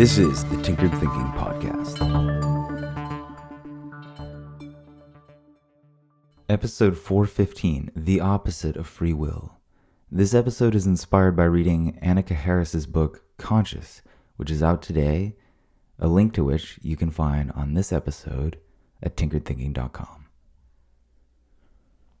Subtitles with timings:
[0.00, 2.00] This is the Tinkered Thinking Podcast.
[6.48, 9.58] Episode 415 The Opposite of Free Will.
[10.10, 14.00] This episode is inspired by reading Annaka Harris's book Conscious,
[14.38, 15.36] which is out today,
[15.98, 18.56] a link to which you can find on this episode
[19.02, 20.28] at tinkeredthinking.com.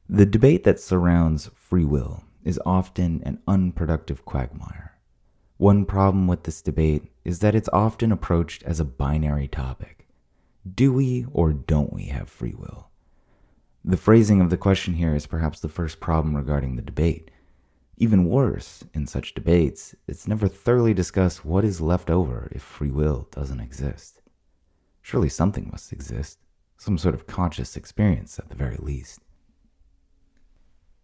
[0.06, 4.99] The debate that surrounds free will is often an unproductive quagmire.
[5.60, 10.08] One problem with this debate is that it's often approached as a binary topic.
[10.74, 12.88] Do we or don't we have free will?
[13.84, 17.30] The phrasing of the question here is perhaps the first problem regarding the debate.
[17.98, 22.90] Even worse, in such debates, it's never thoroughly discussed what is left over if free
[22.90, 24.22] will doesn't exist.
[25.02, 26.38] Surely something must exist,
[26.78, 29.20] some sort of conscious experience at the very least.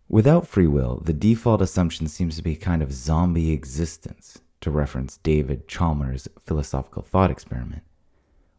[0.09, 4.71] Without free will, the default assumption seems to be a kind of zombie existence, to
[4.71, 7.83] reference David Chalmers' philosophical thought experiment.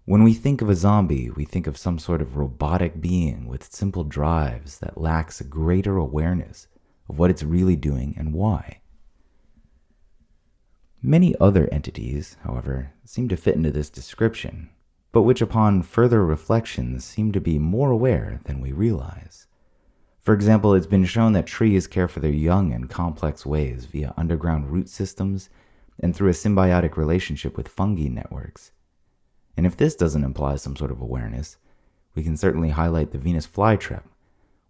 [0.06, 3.74] When we think of a zombie, we think of some sort of robotic being with
[3.74, 6.68] simple drives that lacks a greater awareness
[7.10, 8.80] of what it's really doing and why.
[11.02, 14.70] Many other entities, however, seem to fit into this description,
[15.12, 19.46] but which upon further reflection seem to be more aware than we realize.
[20.22, 24.14] For example, it's been shown that trees care for their young in complex ways via
[24.18, 25.50] underground root systems
[26.00, 28.72] and through a symbiotic relationship with fungi networks.
[29.56, 31.58] And if this doesn't imply some sort of awareness,
[32.14, 34.04] we can certainly highlight the Venus flytrap,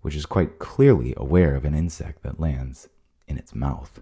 [0.01, 2.89] which is quite clearly aware of an insect that lands
[3.27, 4.01] in its mouth.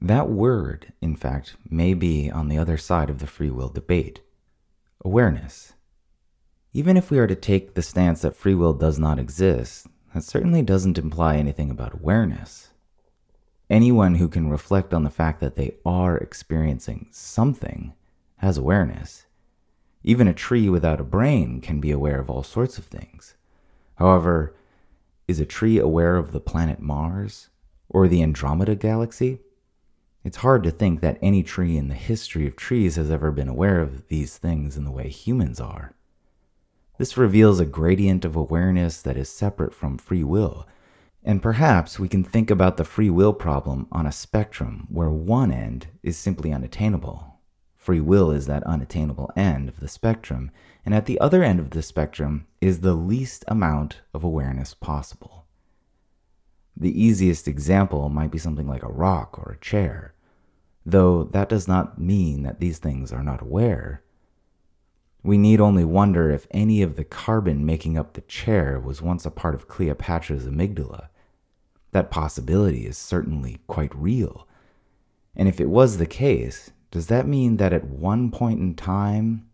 [0.00, 4.20] That word, in fact, may be on the other side of the free will debate
[5.04, 5.74] awareness.
[6.72, 10.22] Even if we are to take the stance that free will does not exist, that
[10.22, 12.67] certainly doesn't imply anything about awareness.
[13.70, 17.92] Anyone who can reflect on the fact that they are experiencing something
[18.38, 19.26] has awareness.
[20.02, 23.34] Even a tree without a brain can be aware of all sorts of things.
[23.96, 24.54] However,
[25.26, 27.50] is a tree aware of the planet Mars
[27.90, 29.40] or the Andromeda galaxy?
[30.24, 33.48] It's hard to think that any tree in the history of trees has ever been
[33.48, 35.94] aware of these things in the way humans are.
[36.96, 40.66] This reveals a gradient of awareness that is separate from free will
[41.28, 45.52] and perhaps we can think about the free will problem on a spectrum where one
[45.52, 47.34] end is simply unattainable.
[47.76, 50.50] Free will is that unattainable end of the spectrum,
[50.86, 55.44] and at the other end of the spectrum is the least amount of awareness possible.
[56.74, 60.14] The easiest example might be something like a rock or a chair,
[60.86, 64.02] though that does not mean that these things are not aware.
[65.22, 69.26] We need only wonder if any of the carbon making up the chair was once
[69.26, 71.08] a part of Cleopatra's amygdala.
[71.92, 74.46] That possibility is certainly quite real.
[75.34, 79.48] And if it was the case, does that mean that at one point in time,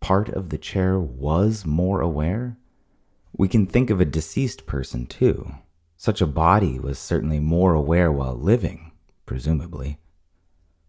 [0.00, 2.56] part of the chair was more aware?
[3.36, 5.54] We can think of a deceased person too.
[5.96, 8.92] Such a body was certainly more aware while living,
[9.26, 9.98] presumably.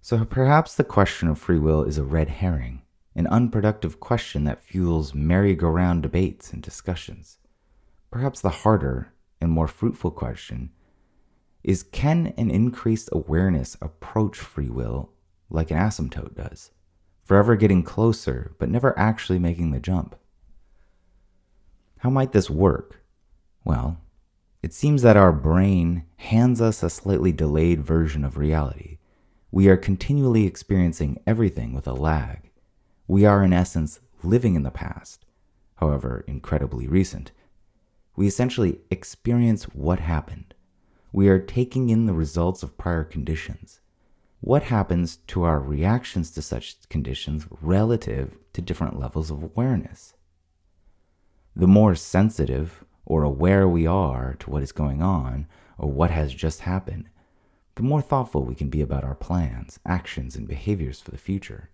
[0.02, 2.84] So perhaps the question of free will is a red herring
[3.20, 7.38] an unproductive question that fuels merry-go-round debates and discussions.
[8.12, 9.12] Perhaps the harder
[9.42, 10.72] and more fruitful question
[11.64, 15.12] is can an increased awareness approach free will
[15.50, 16.72] like an asymptote does,
[17.22, 20.16] forever getting closer but never actually making the jump?
[22.00, 23.04] How might this work?
[23.66, 24.00] Well,
[24.64, 28.98] it seems that our brain hands us a slightly delayed version of reality.
[29.52, 32.52] We are continually experiencing everything with a lag.
[33.08, 35.26] We are, in essence, living in the past,
[35.76, 37.32] however incredibly recent.
[38.16, 40.54] We essentially experience what happened.
[41.12, 43.80] We are taking in the results of prior conditions.
[44.42, 50.14] What happens to our reactions to such conditions relative to different levels of awareness?
[51.56, 55.48] The more sensitive or aware we are to what is going on
[55.78, 57.10] or what has just happened,
[57.74, 61.72] the more thoughtful we can be about our plans, actions, and behaviors for the future.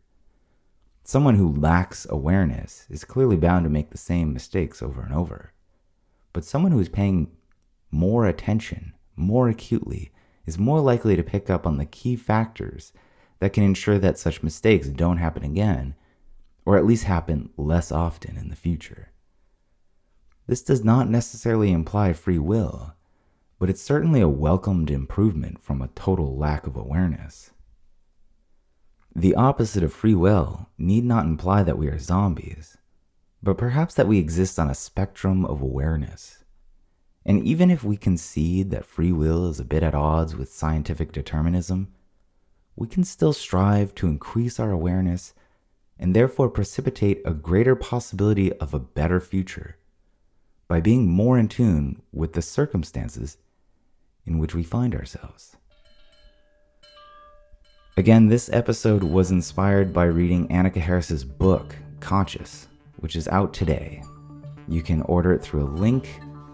[1.04, 5.51] Someone who lacks awareness is clearly bound to make the same mistakes over and over.
[6.31, 7.31] But someone who is paying
[7.92, 10.12] more attention, more acutely,
[10.45, 12.94] is more likely to pick up on the key factors
[13.39, 15.95] that can ensure that such mistakes don't happen again,
[16.65, 19.12] or at least happen less often in the future.
[20.47, 22.94] This does not necessarily imply free will,
[23.59, 27.51] but it's certainly a welcomed improvement from a total lack of awareness.
[29.15, 32.77] The opposite of free will need not imply that we are zombies,
[33.41, 36.44] but perhaps that we exist on a spectrum of awareness.
[37.25, 41.12] And even if we concede that free will is a bit at odds with scientific
[41.12, 41.88] determinism,
[42.75, 45.33] we can still strive to increase our awareness
[45.98, 49.77] and therefore precipitate a greater possibility of a better future
[50.68, 53.38] by being more in tune with the circumstances
[54.25, 55.56] in which we find ourselves.
[57.98, 62.68] Again, this episode was inspired by reading Annaka Harris's book, Conscious,
[62.98, 64.04] which is out today.
[64.68, 66.19] You can order it through a link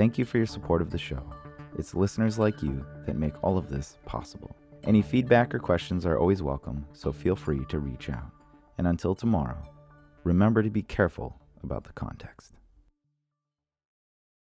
[0.00, 1.22] Thank you for your support of the show.
[1.76, 4.56] It's listeners like you that make all of this possible.
[4.84, 8.30] Any feedback or questions are always welcome, so feel free to reach out.
[8.78, 9.62] And until tomorrow,
[10.24, 12.54] remember to be careful about the context.